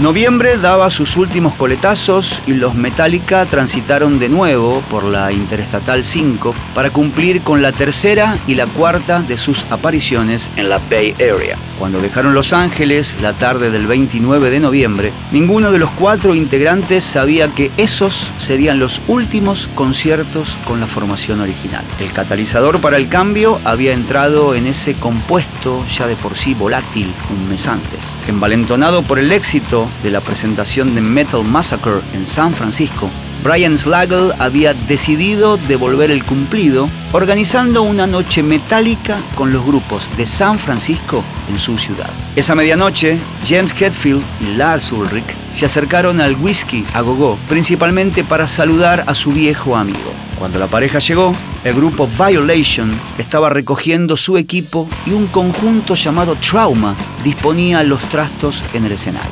Noviembre 0.00 0.58
daba 0.58 0.90
sus 0.90 1.16
últimos 1.16 1.54
coletazos 1.54 2.42
y 2.46 2.52
los 2.52 2.74
Metallica 2.74 3.46
transitaron 3.46 4.18
de 4.18 4.28
nuevo 4.28 4.82
por 4.90 5.04
la 5.04 5.32
Interestatal 5.32 6.04
5 6.04 6.54
para 6.74 6.90
cumplir 6.90 7.40
con 7.40 7.62
la 7.62 7.72
tercera 7.72 8.38
y 8.46 8.56
la 8.56 8.66
cuarta 8.66 9.22
de 9.22 9.38
sus 9.38 9.64
apariciones 9.70 10.50
en 10.56 10.68
la 10.68 10.78
Bay 10.90 11.14
Area. 11.14 11.56
Cuando 11.78 12.00
dejaron 12.00 12.34
Los 12.34 12.52
Ángeles 12.52 13.18
la 13.20 13.34
tarde 13.34 13.70
del 13.70 13.86
29 13.86 14.50
de 14.50 14.60
noviembre, 14.60 15.12
ninguno 15.30 15.70
de 15.70 15.78
los 15.78 15.90
cuatro 15.90 16.34
integrantes 16.34 17.04
sabía 17.04 17.48
que 17.48 17.70
esos 17.76 18.32
serían 18.38 18.78
los 18.78 19.02
últimos 19.08 19.68
conciertos 19.74 20.58
con 20.64 20.80
la 20.80 20.86
formación 20.86 21.40
original. 21.40 21.84
El 22.00 22.12
catalizador 22.12 22.80
para 22.80 22.96
el 22.96 23.08
cambio 23.08 23.60
había 23.64 23.92
entrado 23.92 24.54
en 24.54 24.66
ese 24.66 24.94
compuesto 24.94 25.84
ya 25.86 26.06
de 26.06 26.16
por 26.16 26.34
sí 26.34 26.54
volátil 26.54 27.12
un 27.30 27.48
mes 27.48 27.68
antes. 27.68 28.00
Envalentonado 28.26 29.02
por 29.02 29.18
el 29.18 29.30
éxito 29.30 29.88
de 30.02 30.10
la 30.10 30.20
presentación 30.20 30.94
de 30.94 31.02
Metal 31.02 31.44
Massacre 31.44 32.00
en 32.14 32.26
San 32.26 32.54
Francisco, 32.54 33.10
Brian 33.44 33.76
Slagle 33.78 34.32
había 34.38 34.74
decidido 34.74 35.56
devolver 35.56 36.10
el 36.10 36.24
cumplido 36.24 36.88
organizando 37.12 37.82
una 37.82 38.06
noche 38.06 38.42
metálica 38.42 39.18
con 39.34 39.52
los 39.52 39.64
grupos 39.64 40.10
de 40.16 40.26
San 40.26 40.58
Francisco 40.58 41.22
en 41.50 41.58
su 41.58 41.78
ciudad. 41.78 42.10
Esa 42.34 42.54
medianoche, 42.54 43.18
James 43.46 43.72
Hetfield 43.80 44.22
y 44.40 44.56
Lars 44.56 44.92
Ulrich 44.92 45.34
se 45.52 45.66
acercaron 45.66 46.20
al 46.20 46.36
whisky 46.36 46.84
a 46.92 47.00
gogo, 47.00 47.38
principalmente 47.48 48.24
para 48.24 48.46
saludar 48.46 49.04
a 49.06 49.14
su 49.14 49.32
viejo 49.32 49.76
amigo. 49.76 50.12
Cuando 50.38 50.58
la 50.58 50.66
pareja 50.66 50.98
llegó, 50.98 51.34
el 51.64 51.74
grupo 51.74 52.08
Violation 52.18 52.92
estaba 53.18 53.48
recogiendo 53.48 54.16
su 54.16 54.36
equipo 54.36 54.88
y 55.06 55.12
un 55.12 55.26
conjunto 55.28 55.94
llamado 55.94 56.36
Trauma 56.36 56.94
disponía 57.24 57.82
los 57.82 58.00
trastos 58.10 58.62
en 58.74 58.84
el 58.84 58.92
escenario. 58.92 59.30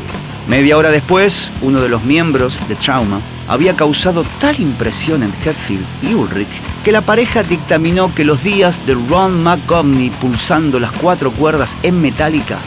Media 0.48 0.77
hora 0.77 0.90
después, 0.90 1.52
uno 1.62 1.80
de 1.80 1.88
los 1.88 2.04
miembros 2.04 2.66
de 2.68 2.74
Trauma 2.74 3.20
había 3.48 3.77
causado 3.77 4.24
tal 4.38 4.58
impresión 4.60 5.22
en 5.22 5.32
Hetfield 5.44 5.84
y 6.02 6.14
Ulrich 6.14 6.73
que 6.84 6.92
la 6.92 7.00
pareja 7.00 7.42
dictaminó 7.42 8.14
que 8.14 8.24
los 8.24 8.44
días 8.44 8.86
de 8.86 8.92
Ron 8.92 9.42
McGovney 9.42 10.10
pulsando 10.10 10.78
las 10.78 10.92
cuatro 10.92 11.32
cuerdas 11.32 11.78
en 11.82 12.02
metálica 12.02 12.58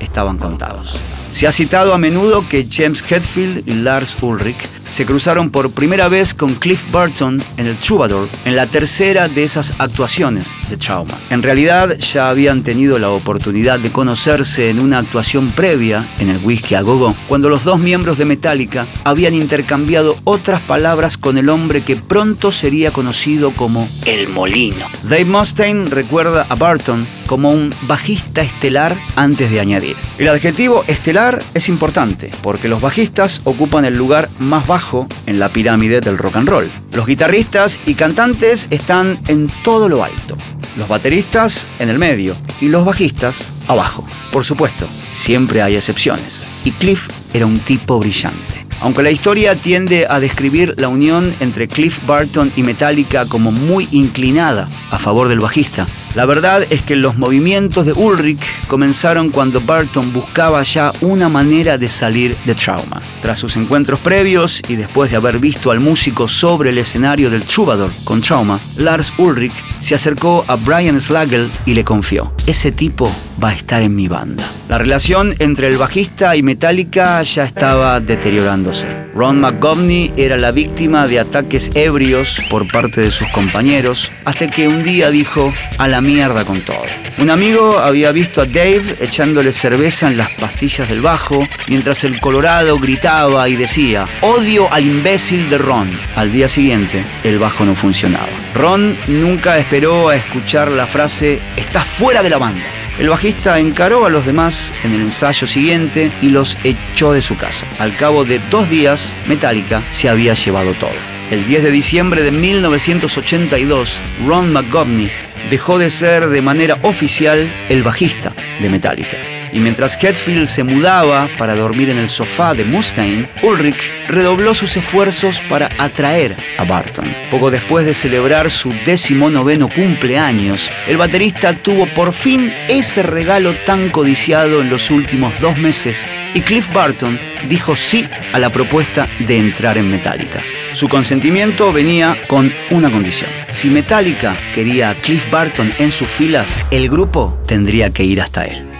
estaban 0.00 0.38
contados. 0.38 0.98
Se 1.30 1.46
ha 1.46 1.52
citado 1.52 1.92
a 1.92 1.98
menudo 1.98 2.48
que 2.48 2.66
James 2.70 3.04
Hetfield 3.06 3.68
y 3.68 3.74
Lars 3.74 4.16
Ulrich 4.22 4.66
se 4.88 5.06
cruzaron 5.06 5.50
por 5.50 5.70
primera 5.70 6.08
vez 6.08 6.34
con 6.34 6.54
Cliff 6.54 6.84
Burton 6.90 7.42
en 7.56 7.66
el 7.66 7.78
Troubadour, 7.78 8.28
en 8.44 8.56
la 8.56 8.66
tercera 8.66 9.28
de 9.28 9.44
esas 9.44 9.74
actuaciones 9.78 10.54
de 10.68 10.76
Trauma. 10.76 11.18
En 11.30 11.42
realidad 11.42 11.98
ya 11.98 12.28
habían 12.28 12.62
tenido 12.62 12.98
la 12.98 13.10
oportunidad 13.10 13.78
de 13.78 13.92
conocerse 13.92 14.70
en 14.70 14.80
una 14.80 14.98
actuación 14.98 15.50
previa 15.50 16.08
en 16.18 16.30
el 16.30 16.38
Whisky 16.42 16.74
a 16.74 16.82
Gogo, 16.82 17.14
cuando 17.28 17.48
los 17.48 17.64
dos 17.64 17.78
miembros 17.78 18.18
de 18.18 18.24
Metallica 18.24 18.86
habían 19.04 19.34
intercambiado 19.34 20.16
otras 20.24 20.60
palabras 20.62 21.16
con 21.16 21.38
el 21.38 21.48
hombre 21.48 21.82
que 21.82 21.96
pronto 21.96 22.52
sería 22.52 22.92
conocido 22.92 23.52
como 23.54 23.88
El 24.04 24.28
Molino. 24.28 24.86
Dave 25.02 25.24
Mustaine 25.24 25.86
recuerda 25.86 26.46
a 26.48 26.54
Burton 26.54 27.06
como 27.28 27.52
un 27.52 27.72
bajista 27.82 28.42
estelar 28.42 28.96
antes 29.14 29.52
de 29.52 29.60
añadir. 29.60 29.94
El 30.18 30.28
adjetivo 30.28 30.82
estelar 30.88 31.44
es 31.54 31.68
importante 31.68 32.32
porque 32.42 32.66
los 32.66 32.80
bajistas 32.80 33.42
ocupan 33.44 33.84
el 33.84 33.96
lugar 33.96 34.28
más 34.40 34.66
bajo 34.66 35.06
en 35.26 35.38
la 35.38 35.50
pirámide 35.50 36.00
del 36.00 36.18
rock 36.18 36.36
and 36.36 36.48
roll. 36.48 36.70
Los 36.92 37.06
guitarristas 37.06 37.78
y 37.86 37.94
cantantes 37.94 38.66
están 38.70 39.20
en 39.28 39.48
todo 39.62 39.88
lo 39.88 40.02
alto, 40.02 40.36
los 40.76 40.88
bateristas 40.88 41.68
en 41.78 41.90
el 41.90 41.98
medio 41.98 42.36
y 42.60 42.68
los 42.68 42.84
bajistas 42.84 43.52
abajo. 43.68 44.04
Por 44.32 44.44
supuesto, 44.44 44.86
siempre 45.12 45.62
hay 45.62 45.76
excepciones. 45.76 46.46
Y 46.64 46.72
Cliff 46.72 47.08
era 47.32 47.46
un 47.46 47.60
tipo 47.60 47.98
brillante. 47.98 48.66
Aunque 48.80 49.02
la 49.02 49.10
historia 49.10 49.60
tiende 49.60 50.06
a 50.08 50.20
describir 50.20 50.74
la 50.78 50.88
unión 50.88 51.34
entre 51.40 51.66
Cliff 51.66 52.00
Barton 52.06 52.52
y 52.54 52.62
Metallica 52.62 53.26
como 53.26 53.50
muy 53.50 53.88
inclinada 53.90 54.68
a 54.90 54.98
favor 54.98 55.28
del 55.28 55.40
bajista, 55.40 55.86
la 56.18 56.26
verdad 56.26 56.66
es 56.68 56.82
que 56.82 56.96
los 56.96 57.16
movimientos 57.16 57.86
de 57.86 57.92
Ulrich 57.92 58.42
comenzaron 58.66 59.30
cuando 59.30 59.60
Barton 59.60 60.12
buscaba 60.12 60.64
ya 60.64 60.92
una 61.00 61.28
manera 61.28 61.78
de 61.78 61.88
salir 61.88 62.36
de 62.44 62.56
trauma. 62.56 63.00
Tras 63.22 63.38
sus 63.38 63.56
encuentros 63.56 64.00
previos 64.00 64.60
y 64.66 64.74
después 64.74 65.12
de 65.12 65.16
haber 65.16 65.38
visto 65.38 65.70
al 65.70 65.78
músico 65.78 66.26
sobre 66.26 66.70
el 66.70 66.78
escenario 66.78 67.30
del 67.30 67.44
Troubadour 67.44 67.92
con 68.02 68.20
trauma, 68.20 68.58
Lars 68.76 69.12
Ulrich 69.16 69.54
se 69.78 69.94
acercó 69.94 70.44
a 70.48 70.56
Brian 70.56 71.00
Slagle 71.00 71.50
y 71.66 71.74
le 71.74 71.84
confió, 71.84 72.34
ese 72.48 72.72
tipo 72.72 73.14
va 73.40 73.50
a 73.50 73.54
estar 73.54 73.80
en 73.80 73.94
mi 73.94 74.08
banda. 74.08 74.42
La 74.68 74.76
relación 74.76 75.36
entre 75.38 75.68
el 75.68 75.76
bajista 75.76 76.34
y 76.34 76.42
Metallica 76.42 77.22
ya 77.22 77.44
estaba 77.44 78.00
deteriorándose. 78.00 79.07
Ron 79.14 79.40
McGovney 79.40 80.12
era 80.16 80.36
la 80.36 80.52
víctima 80.52 81.06
de 81.08 81.18
ataques 81.18 81.70
ebrios 81.74 82.40
por 82.50 82.70
parte 82.70 83.00
de 83.00 83.10
sus 83.10 83.28
compañeros, 83.28 84.12
hasta 84.24 84.48
que 84.48 84.68
un 84.68 84.82
día 84.82 85.10
dijo, 85.10 85.52
a 85.78 85.88
la 85.88 86.00
mierda 86.00 86.44
con 86.44 86.64
todo. 86.64 86.84
Un 87.18 87.30
amigo 87.30 87.78
había 87.78 88.12
visto 88.12 88.42
a 88.42 88.46
Dave 88.46 88.96
echándole 89.00 89.52
cerveza 89.52 90.08
en 90.08 90.16
las 90.16 90.30
pastillas 90.30 90.88
del 90.88 91.00
bajo, 91.00 91.46
mientras 91.68 92.04
el 92.04 92.20
Colorado 92.20 92.78
gritaba 92.78 93.48
y 93.48 93.56
decía, 93.56 94.06
odio 94.20 94.72
al 94.72 94.84
imbécil 94.84 95.48
de 95.48 95.58
Ron. 95.58 95.88
Al 96.14 96.30
día 96.30 96.48
siguiente, 96.48 97.04
el 97.24 97.38
bajo 97.38 97.64
no 97.64 97.74
funcionaba. 97.74 98.28
Ron 98.54 98.96
nunca 99.08 99.58
esperó 99.58 100.10
a 100.10 100.16
escuchar 100.16 100.70
la 100.70 100.86
frase, 100.86 101.40
estás 101.56 101.84
fuera 101.84 102.22
de 102.22 102.30
la 102.30 102.38
banda. 102.38 102.77
El 102.98 103.08
bajista 103.08 103.60
encaró 103.60 104.06
a 104.06 104.10
los 104.10 104.26
demás 104.26 104.72
en 104.82 104.92
el 104.92 105.02
ensayo 105.02 105.46
siguiente 105.46 106.10
y 106.20 106.30
los 106.30 106.58
echó 106.64 107.12
de 107.12 107.22
su 107.22 107.36
casa. 107.36 107.64
Al 107.78 107.94
cabo 107.96 108.24
de 108.24 108.40
dos 108.50 108.68
días, 108.68 109.14
Metallica 109.28 109.82
se 109.90 110.08
había 110.08 110.34
llevado 110.34 110.74
todo. 110.74 110.90
El 111.30 111.46
10 111.46 111.62
de 111.62 111.70
diciembre 111.70 112.22
de 112.22 112.32
1982, 112.32 114.00
Ron 114.26 114.52
McGovney 114.52 115.10
dejó 115.48 115.78
de 115.78 115.90
ser 115.90 116.28
de 116.28 116.42
manera 116.42 116.76
oficial 116.82 117.52
el 117.68 117.84
bajista 117.84 118.32
de 118.60 118.68
Metallica. 118.68 119.37
Y 119.52 119.60
mientras 119.60 120.02
Hetfield 120.02 120.46
se 120.46 120.64
mudaba 120.64 121.28
para 121.38 121.54
dormir 121.54 121.90
en 121.90 121.98
el 121.98 122.08
sofá 122.08 122.54
de 122.54 122.64
Mustaine, 122.64 123.28
Ulrich 123.42 123.92
redobló 124.08 124.54
sus 124.54 124.76
esfuerzos 124.76 125.40
para 125.48 125.70
atraer 125.78 126.34
a 126.58 126.64
Barton. 126.64 127.06
Poco 127.30 127.50
después 127.50 127.86
de 127.86 127.94
celebrar 127.94 128.50
su 128.50 128.72
décimo 128.84 129.30
noveno 129.30 129.68
cumpleaños, 129.68 130.70
el 130.86 130.96
baterista 130.96 131.52
tuvo 131.54 131.86
por 131.94 132.12
fin 132.12 132.52
ese 132.68 133.02
regalo 133.02 133.54
tan 133.64 133.90
codiciado 133.90 134.60
en 134.60 134.70
los 134.70 134.90
últimos 134.90 135.40
dos 135.40 135.56
meses 135.58 136.06
y 136.34 136.40
Cliff 136.42 136.72
Barton 136.72 137.18
dijo 137.48 137.76
sí 137.76 138.04
a 138.32 138.38
la 138.38 138.50
propuesta 138.50 139.08
de 139.20 139.38
entrar 139.38 139.78
en 139.78 139.90
Metallica. 139.90 140.40
Su 140.72 140.88
consentimiento 140.88 141.72
venía 141.72 142.16
con 142.28 142.52
una 142.70 142.90
condición. 142.90 143.30
Si 143.50 143.70
Metallica 143.70 144.36
quería 144.54 144.90
a 144.90 144.94
Cliff 144.94 145.30
Barton 145.30 145.72
en 145.78 145.90
sus 145.90 146.08
filas, 146.08 146.66
el 146.70 146.88
grupo 146.88 147.40
tendría 147.46 147.90
que 147.90 148.04
ir 148.04 148.20
hasta 148.20 148.44
él. 148.44 148.67